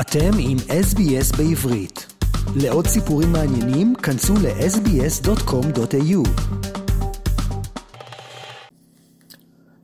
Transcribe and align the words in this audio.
אתם 0.00 0.30
עם 0.38 0.56
SBS 0.58 1.36
בעברית. 1.36 2.06
לעוד 2.56 2.86
סיפורים 2.86 3.32
מעניינים, 3.32 3.94
כנסו 3.94 4.34
ל-sbs.com.au. 4.34 6.28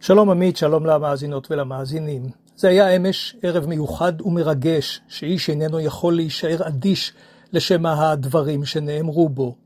שלום 0.00 0.30
עמית, 0.30 0.56
שלום 0.56 0.86
למאזינות 0.86 1.50
ולמאזינים. 1.50 2.22
זה 2.56 2.68
היה 2.68 2.96
אמש 2.96 3.36
ערב 3.42 3.66
מיוחד 3.66 4.20
ומרגש, 4.20 5.00
שאיש 5.08 5.50
איננו 5.50 5.80
יכול 5.80 6.14
להישאר 6.14 6.68
אדיש 6.68 7.12
לשם 7.52 7.86
הדברים 7.86 8.64
שנאמרו 8.64 9.28
בו. 9.28 9.56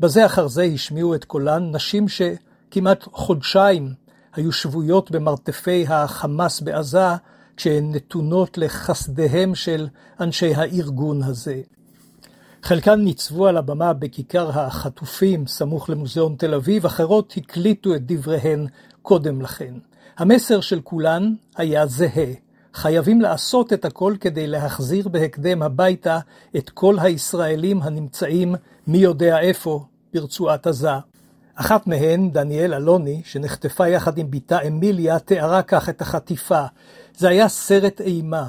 בזה 0.00 0.26
אחר 0.26 0.48
זה 0.48 0.62
השמיעו 0.62 1.14
את 1.14 1.24
קולן 1.24 1.74
נשים 1.74 2.06
שכמעט 2.08 3.04
חודשיים 3.12 3.94
היו 4.34 4.52
שבויות 4.52 5.10
במרתפי 5.10 5.84
החמאס 5.88 6.60
בעזה, 6.60 7.14
כשהן 7.56 7.94
נתונות 7.94 8.58
לחסדיהם 8.58 9.54
של 9.54 9.88
אנשי 10.20 10.54
הארגון 10.54 11.22
הזה. 11.22 11.60
חלקן 12.62 13.00
ניצבו 13.00 13.46
על 13.46 13.56
הבמה 13.56 13.92
בכיכר 13.92 14.60
החטופים 14.60 15.46
סמוך 15.46 15.90
למוזיאון 15.90 16.34
תל 16.38 16.54
אביב, 16.54 16.86
אחרות 16.86 17.34
הקליטו 17.36 17.94
את 17.94 18.02
דבריהן 18.06 18.66
קודם 19.02 19.42
לכן. 19.42 19.74
המסר 20.18 20.60
של 20.60 20.80
כולן 20.80 21.34
היה 21.56 21.86
זהה. 21.86 22.32
חייבים 22.74 23.20
לעשות 23.20 23.72
את 23.72 23.84
הכל 23.84 24.14
כדי 24.20 24.46
להחזיר 24.46 25.08
בהקדם 25.08 25.62
הביתה 25.62 26.18
את 26.56 26.70
כל 26.70 26.96
הישראלים 26.98 27.82
הנמצאים 27.82 28.54
מי 28.86 28.98
יודע 28.98 29.40
איפה 29.40 29.84
ברצועת 30.14 30.66
עזה. 30.66 30.88
אחת 31.56 31.86
מהן, 31.86 32.30
דניאל 32.30 32.74
אלוני, 32.74 33.22
שנחטפה 33.24 33.88
יחד 33.88 34.18
עם 34.18 34.30
בתה 34.30 34.60
אמיליה, 34.60 35.18
תיארה 35.18 35.62
כך 35.62 35.88
את 35.88 36.00
החטיפה. 36.02 36.64
זה 37.16 37.28
היה 37.28 37.48
סרט 37.48 38.00
אימה. 38.00 38.48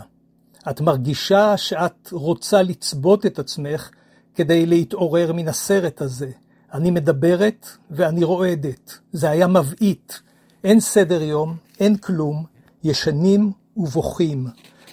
את 0.70 0.82
מרגישה 0.82 1.58
שאת 1.58 2.10
רוצה 2.12 2.62
לצבות 2.62 3.26
את 3.26 3.40
עצמך 3.40 3.90
כדי 4.36 4.66
להתעורר 4.66 5.34
מן 5.34 5.48
הסרט 5.48 6.02
הזה. 6.02 6.30
אני 6.74 6.92
מדברת 6.92 7.68
ואני 7.92 8.24
רועדת. 8.24 8.98
זה 9.12 9.30
היה 9.30 9.48
מבעית. 9.48 10.20
אין 10.64 10.80
סדר 10.80 11.22
יום, 11.22 11.56
אין 11.80 11.98
כלום, 11.98 12.44
ישנים 12.84 13.52
ובוכים. 13.78 14.48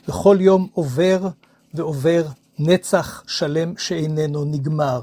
וכל 0.09 0.37
יום 0.41 0.69
עובר 0.73 1.29
ועובר 1.75 2.27
נצח 2.59 3.23
שלם 3.27 3.77
שאיננו 3.77 4.45
נגמר. 4.45 5.01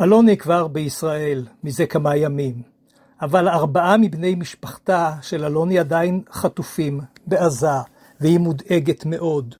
אלוני 0.00 0.36
כבר 0.36 0.68
בישראל 0.68 1.46
מזה 1.64 1.86
כמה 1.86 2.16
ימים, 2.16 2.62
אבל 3.22 3.48
ארבעה 3.48 3.96
מבני 3.96 4.34
משפחתה 4.34 5.12
של 5.22 5.44
אלוני 5.44 5.78
עדיין 5.78 6.22
חטופים 6.32 7.00
בעזה, 7.26 7.66
והיא 8.20 8.38
מודאגת 8.38 9.06
מאוד. 9.06 9.54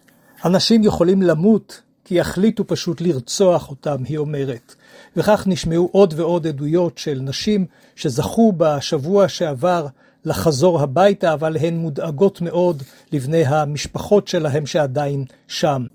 אנשים 0.44 0.84
יכולים 0.84 1.22
למות 1.22 1.82
כי 2.04 2.14
יחליטו 2.14 2.66
פשוט 2.66 3.00
לרצוח 3.00 3.70
אותם, 3.70 3.96
היא 4.04 4.18
אומרת. 4.18 4.74
וכך 5.16 5.44
נשמעו 5.46 5.88
עוד 5.92 6.14
ועוד 6.16 6.46
עדויות 6.46 6.98
של 6.98 7.20
נשים 7.22 7.66
שזכו 7.96 8.52
בשבוע 8.56 9.28
שעבר 9.28 9.86
לחזור 10.24 10.80
הביתה, 10.80 11.32
אבל 11.32 11.56
הן 11.56 11.76
מודאגות 11.76 12.40
מאוד 12.40 12.82
לבני 13.12 13.44
המשפחות 13.44 14.28
שלהם 14.28 14.66
שעדיין 14.66 15.24
שם. 15.48 15.86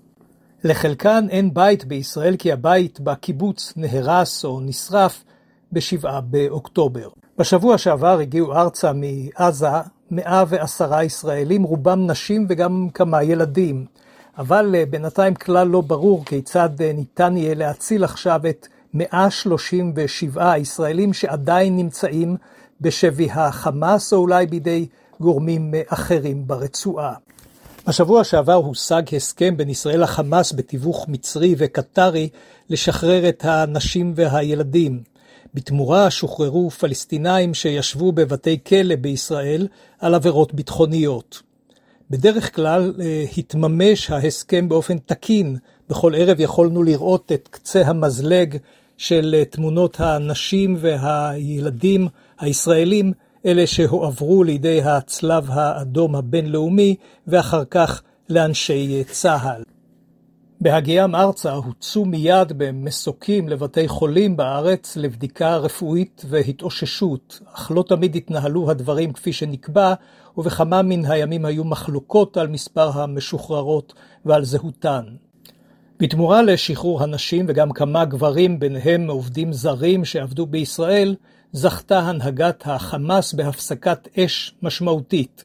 לחלקן 0.64 1.26
אין 1.30 1.54
בית 1.54 1.84
בישראל 1.84 2.36
כי 2.36 2.52
הבית 2.52 3.00
בקיבוץ 3.00 3.72
נהרס 3.76 4.44
או 4.44 4.60
נשרף 4.60 5.24
בשבעה 5.72 6.20
באוקטובר. 6.20 7.08
בשבוע 7.38 7.78
שעבר 7.78 8.18
הגיעו 8.18 8.54
ארצה 8.54 8.92
מעזה 8.92 9.66
110 10.10 11.02
ישראלים, 11.02 11.62
רובם 11.62 12.06
נשים 12.10 12.46
וגם 12.48 12.88
כמה 12.94 13.22
ילדים. 13.22 13.86
אבל 14.38 14.74
אה, 14.74 14.86
בינתיים 14.86 15.34
כלל 15.34 15.66
לא 15.68 15.80
ברור 15.80 16.24
כיצד 16.24 16.70
אה, 16.80 16.92
ניתן 16.92 17.36
יהיה 17.36 17.54
להציל 17.54 18.04
עכשיו 18.04 18.40
את 18.50 18.68
137 18.94 20.52
הישראלים 20.52 21.12
שעדיין 21.12 21.76
נמצאים 21.76 22.36
בשבי 22.80 23.30
החמאס 23.30 24.12
או 24.12 24.18
אולי 24.18 24.46
בידי 24.46 24.86
גורמים 25.20 25.74
אה, 25.74 25.82
אחרים 25.88 26.46
ברצועה. 26.46 27.14
בשבוע 27.88 28.24
שעבר 28.24 28.54
הושג 28.54 29.02
הסכם 29.16 29.56
בין 29.56 29.70
ישראל 29.70 30.02
לחמאס 30.02 30.52
בתיווך 30.52 31.08
מצרי 31.08 31.54
וקטרי 31.58 32.28
לשחרר 32.70 33.28
את 33.28 33.44
הנשים 33.44 34.12
והילדים. 34.16 35.02
בתמורה 35.54 36.10
שוחררו 36.10 36.70
פלסטינאים 36.70 37.54
שישבו 37.54 38.12
בבתי 38.12 38.58
כלא 38.66 38.96
בישראל 38.96 39.68
על 39.98 40.14
עבירות 40.14 40.54
ביטחוניות. 40.54 41.42
בדרך 42.10 42.56
כלל 42.56 42.94
אה, 43.00 43.24
התממש 43.38 44.10
ההסכם 44.10 44.68
באופן 44.68 44.98
תקין. 44.98 45.56
בכל 45.88 46.14
ערב 46.14 46.40
יכולנו 46.40 46.82
לראות 46.82 47.32
את 47.32 47.48
קצה 47.50 47.82
המזלג 47.86 48.56
של 48.96 49.34
אה, 49.38 49.44
תמונות 49.44 50.00
הנשים 50.00 50.76
והילדים 50.80 52.08
הישראלים 52.38 53.12
אלה 53.46 53.66
שהועברו 53.66 54.44
לידי 54.44 54.82
הצלב 54.82 55.50
האדום 55.50 56.14
הבינלאומי 56.14 56.96
ואחר 57.26 57.64
כך 57.70 58.02
לאנשי 58.28 59.04
צה"ל. 59.04 59.62
בהגיעם 60.60 61.14
ארצה 61.14 61.52
הוצאו 61.52 62.04
מיד 62.04 62.52
במסוקים 62.56 63.48
לבתי 63.48 63.88
חולים 63.88 64.36
בארץ 64.36 64.96
לבדיקה 64.96 65.56
רפואית 65.56 66.24
והתאוששות, 66.28 67.40
אך 67.52 67.70
לא 67.74 67.84
תמיד 67.88 68.16
התנהלו 68.16 68.70
הדברים 68.70 69.12
כפי 69.12 69.32
שנקבע, 69.32 69.94
ובכמה 70.36 70.82
מן 70.82 71.04
הימים 71.04 71.44
היו 71.44 71.64
מחלוקות 71.64 72.36
על 72.36 72.48
מספר 72.48 72.90
המשוחררות 72.94 73.94
ועל 74.24 74.44
זהותן. 74.44 75.04
בתמורה 76.00 76.42
לשחרור 76.42 77.02
הנשים 77.02 77.46
וגם 77.48 77.72
כמה 77.72 78.04
גברים, 78.04 78.58
ביניהם 78.58 79.10
עובדים 79.10 79.52
זרים 79.52 80.04
שעבדו 80.04 80.46
בישראל, 80.46 81.16
זכתה 81.56 81.98
הנהגת 81.98 82.62
החמאס 82.66 83.32
בהפסקת 83.32 84.08
אש 84.18 84.54
משמעותית. 84.62 85.44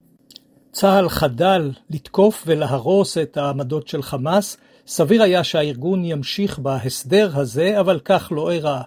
צה"ל 0.71 1.09
חדל 1.09 1.71
לתקוף 1.89 2.43
ולהרוס 2.47 3.17
את 3.17 3.37
העמדות 3.37 3.87
של 3.87 4.01
חמאס, 4.01 4.57
סביר 4.87 5.23
היה 5.23 5.43
שהארגון 5.43 6.05
ימשיך 6.05 6.59
בהסדר 6.59 7.39
הזה, 7.39 7.79
אבל 7.79 7.99
כך 8.05 8.31
לא 8.35 8.51
אירע. 8.51 8.81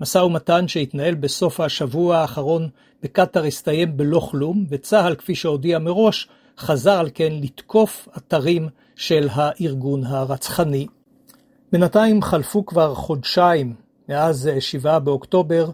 משא 0.00 0.18
ומתן 0.18 0.68
שהתנהל 0.68 1.14
בסוף 1.14 1.60
השבוע 1.60 2.16
האחרון 2.16 2.68
בקטאר 3.02 3.44
הסתיים 3.44 3.96
בלא 3.96 4.28
כלום, 4.30 4.66
וצה"ל, 4.68 5.14
כפי 5.14 5.34
שהודיע 5.34 5.78
מראש, 5.78 6.28
חזר 6.58 6.98
על 6.98 7.10
כן 7.14 7.32
לתקוף 7.32 8.08
אתרים 8.16 8.68
של 8.96 9.28
הארגון 9.32 10.04
הרצחני. 10.04 10.86
בינתיים 11.72 12.22
חלפו 12.22 12.66
כבר 12.66 12.94
חודשיים 12.94 13.74
מאז 14.08 14.50
7 14.60 14.98
באוקטובר, 14.98 15.70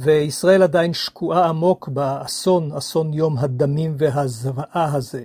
וישראל 0.00 0.62
עדיין 0.62 0.92
שקועה 0.94 1.48
עמוק 1.48 1.88
באסון, 1.88 2.72
אסון 2.72 3.14
יום 3.14 3.38
הדמים 3.38 3.94
והזוועה 3.98 4.94
הזה. 4.94 5.22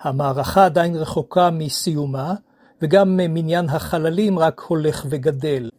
המערכה 0.00 0.64
עדיין 0.64 0.96
רחוקה 0.96 1.50
מסיומה, 1.50 2.34
וגם 2.82 3.16
מניין 3.16 3.68
החללים 3.68 4.38
רק 4.38 4.60
הולך 4.68 5.06
וגדל. 5.08 5.70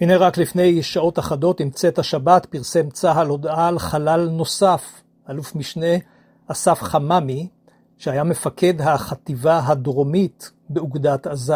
הנה 0.00 0.16
רק 0.16 0.38
לפני 0.38 0.82
שעות 0.82 1.18
אחדות 1.18 1.60
עם 1.60 1.70
צאת 1.70 1.98
השבת 1.98 2.46
פרסם 2.46 2.90
צה"ל 2.90 3.26
הודעה 3.26 3.68
על 3.68 3.78
חלל 3.78 4.28
נוסף, 4.28 5.02
אלוף 5.30 5.54
משנה 5.54 5.96
אסף 6.46 6.82
חממי, 6.82 7.48
שהיה 7.98 8.24
מפקד 8.24 8.80
החטיבה 8.80 9.60
הדרומית 9.66 10.50
באוגדת 10.68 11.26
עזה. 11.26 11.54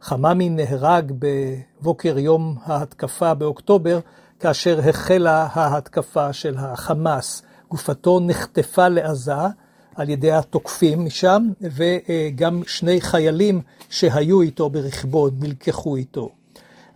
חממי 0.00 0.48
נהרג 0.48 1.12
בבוקר 1.18 2.18
יום 2.18 2.56
ההתקפה 2.64 3.34
באוקטובר, 3.34 4.00
כאשר 4.40 4.80
החלה 4.88 5.48
ההתקפה 5.52 6.32
של 6.32 6.54
החמאס. 6.58 7.42
גופתו 7.70 8.20
נחטפה 8.20 8.88
לעזה 8.88 9.32
על 9.94 10.08
ידי 10.08 10.32
התוקפים 10.32 11.04
משם, 11.04 11.42
וגם 11.60 12.62
שני 12.66 13.00
חיילים 13.00 13.60
שהיו 13.88 14.40
איתו 14.40 14.70
ברכבו 14.70 15.28
נלקחו 15.40 15.96
איתו. 15.96 16.30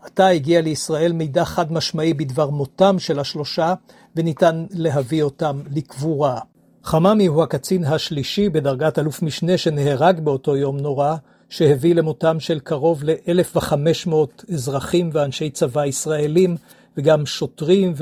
עתה 0.02 0.26
הגיע 0.26 0.60
לישראל 0.60 1.12
מידע 1.12 1.44
חד 1.44 1.72
משמעי 1.72 2.14
בדבר 2.14 2.50
מותם 2.50 2.98
של 2.98 3.18
השלושה, 3.18 3.74
וניתן 4.16 4.66
להביא 4.70 5.22
אותם 5.22 5.60
לקבורה. 5.74 6.40
חממי 6.84 7.26
הוא 7.26 7.42
הקצין 7.42 7.84
השלישי 7.84 8.48
בדרגת 8.48 8.98
אלוף 8.98 9.22
משנה 9.22 9.58
שנהרג 9.58 10.20
באותו 10.20 10.56
יום 10.56 10.76
נורא, 10.76 11.16
שהביא 11.48 11.94
למותם 11.94 12.40
של 12.40 12.60
קרוב 12.60 13.04
ל-1,500 13.04 14.14
אזרחים 14.52 15.10
ואנשי 15.12 15.50
צבא 15.50 15.86
ישראלים, 15.86 16.56
וגם 16.96 17.26
שוטרים 17.26 17.94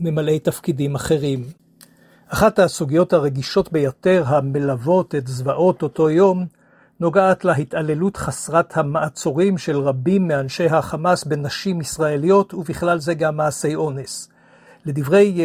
וממלאי 0.00 0.38
תפקידים 0.38 0.94
אחרים. 0.94 1.44
אחת 2.28 2.58
הסוגיות 2.58 3.12
הרגישות 3.12 3.72
ביותר 3.72 4.24
המלוות 4.26 5.14
את 5.14 5.28
זוועות 5.28 5.82
אותו 5.82 6.10
יום, 6.10 6.46
נוגעת 7.00 7.44
להתעללות 7.44 8.16
חסרת 8.16 8.76
המעצורים 8.76 9.58
של 9.58 9.76
רבים 9.76 10.28
מאנשי 10.28 10.66
החמאס 10.66 11.24
בנשים 11.24 11.80
ישראליות, 11.80 12.54
ובכלל 12.54 12.98
זה 12.98 13.14
גם 13.14 13.36
מעשי 13.36 13.74
אונס. 13.74 14.28
לדברי 14.86 15.38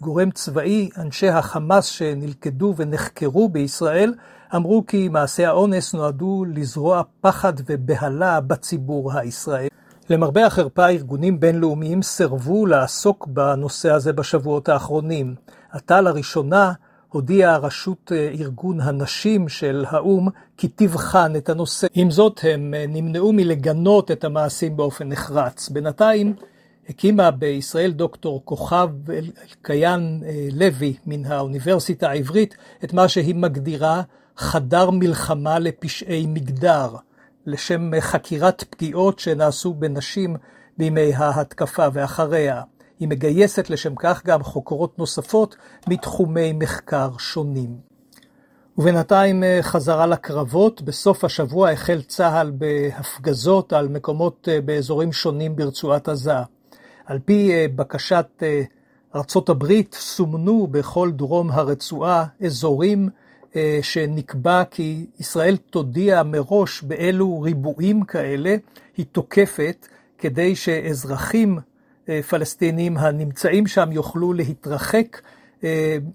גורם 0.00 0.30
צבאי, 0.30 0.90
אנשי 0.98 1.28
החמאס 1.28 1.84
שנלכדו 1.84 2.74
ונחקרו 2.76 3.48
בישראל 3.48 4.14
אמרו 4.56 4.84
כי 4.86 5.08
מעשי 5.08 5.44
האונס 5.44 5.94
נועדו 5.94 6.44
לזרוע 6.54 7.02
פחד 7.20 7.52
ובהלה 7.66 8.40
בציבור 8.40 9.12
הישראלי. 9.12 9.68
למרבה 10.10 10.46
החרפה, 10.46 10.88
ארגונים 10.88 11.40
בינלאומיים 11.40 12.02
סירבו 12.02 12.66
לעסוק 12.66 13.26
בנושא 13.26 13.90
הזה 13.90 14.12
בשבועות 14.12 14.68
האחרונים. 14.68 15.34
עתה 15.70 16.00
לראשונה 16.00 16.72
הודיעה 17.08 17.56
רשות 17.56 18.12
ארגון 18.40 18.80
הנשים 18.80 19.48
של 19.48 19.84
האו"ם 19.88 20.28
כי 20.56 20.68
תבחן 20.68 21.36
את 21.36 21.48
הנושא. 21.48 21.86
עם 21.94 22.10
זאת, 22.10 22.40
הם 22.42 22.74
נמנעו 22.88 23.32
מלגנות 23.32 24.10
את 24.10 24.24
המעשים 24.24 24.76
באופן 24.76 25.08
נחרץ. 25.08 25.68
בינתיים 25.68 26.34
הקימה 26.88 27.30
בישראל 27.30 27.90
דוקטור 27.90 28.42
כוכב 28.44 28.88
אלקיין 29.10 30.22
לוי 30.52 30.94
מן 31.06 31.24
האוניברסיטה 31.24 32.10
העברית 32.10 32.56
את 32.84 32.92
מה 32.92 33.08
שהיא 33.08 33.34
מגדירה 33.34 34.02
חדר 34.36 34.90
מלחמה 34.90 35.58
לפשעי 35.58 36.26
מגדר, 36.26 36.88
לשם 37.50 38.00
חקירת 38.00 38.64
פגיעות 38.70 39.18
שנעשו 39.18 39.74
בנשים 39.74 40.36
בימי 40.78 41.14
ההתקפה 41.14 41.86
ואחריה. 41.92 42.62
היא 43.00 43.08
מגייסת 43.08 43.70
לשם 43.70 43.94
כך 43.94 44.26
גם 44.26 44.42
חוקרות 44.42 44.98
נוספות 44.98 45.56
מתחומי 45.88 46.52
מחקר 46.52 47.10
שונים. 47.18 47.76
ובינתיים 48.78 49.42
חזרה 49.62 50.06
לקרבות, 50.06 50.82
בסוף 50.82 51.24
השבוע 51.24 51.70
החל 51.70 52.02
צה"ל 52.02 52.50
בהפגזות 52.50 53.72
על 53.72 53.88
מקומות 53.88 54.48
באזורים 54.64 55.12
שונים 55.12 55.56
ברצועת 55.56 56.08
עזה. 56.08 56.38
על 57.06 57.18
פי 57.18 57.68
בקשת 57.74 58.42
ארצות 59.14 59.48
הברית 59.48 59.96
סומנו 60.00 60.66
בכל 60.66 61.10
דרום 61.10 61.50
הרצועה 61.50 62.24
אזורים 62.44 63.08
שנקבע 63.82 64.62
כי 64.70 65.06
ישראל 65.18 65.56
תודיע 65.56 66.22
מראש 66.22 66.82
באילו 66.82 67.40
ריבועים 67.40 68.04
כאלה 68.04 68.56
היא 68.96 69.06
תוקפת, 69.12 69.88
כדי 70.18 70.56
שאזרחים 70.56 71.58
פלסטינים 72.28 72.96
הנמצאים 72.96 73.66
שם 73.66 73.92
יוכלו 73.92 74.32
להתרחק 74.32 75.20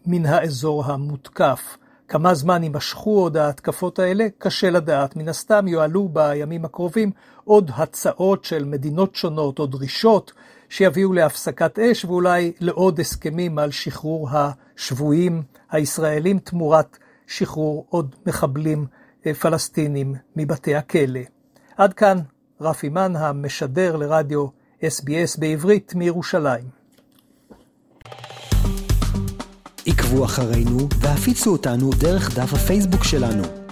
מן 0.06 0.26
האזור 0.26 0.86
המותקף. 0.86 1.78
כמה 2.08 2.34
זמן 2.34 2.64
יימשכו 2.64 3.20
עוד 3.20 3.38
ההתקפות 3.38 4.00
האלה? 4.00 4.28
קשה 4.38 4.70
לדעת. 4.70 5.16
מן 5.16 5.30
הסתם 5.30 5.68
יועלו 5.68 6.10
בימים 6.10 6.66
הקרובים 6.66 7.12
עוד 7.44 7.72
הצעות 7.76 8.46
של 8.46 8.66
מדינות 8.66 9.16
שונות 9.16 9.60
או 9.60 9.66
דרישות 9.66 10.32
שיביאו 10.70 11.14
להפסקת 11.14 11.80
אש 11.80 12.06
ואולי 12.06 12.52
לעוד 12.60 13.00
הסכמים 13.00 13.60
על 13.60 13.72
שחרור 13.72 14.30
השבויים 14.32 15.44
הישראלים 15.72 16.40
תמורת 16.40 16.98
שחרור 17.28 17.86
עוד 17.90 18.16
מחבלים 18.26 18.86
פלסטינים 19.34 20.16
מבתי 20.36 20.76
הכלא. 20.76 21.20
עד 21.78 21.94
כאן 21.94 22.18
רפי 22.62 22.90
מן 22.90 23.16
המשדר 23.16 23.96
לרדיו 23.96 24.48
SBS 24.82 25.40
בעברית 25.40 25.96
מירושלים. 25.96 26.70
עקבו 29.88 30.26
אחרינו 30.26 30.78
והפיצו 31.00 31.52
אותנו 31.52 31.90
דרך 32.00 32.38
דף 32.38 32.54
הפייסבוק 32.54 33.04
שלנו. 33.04 33.65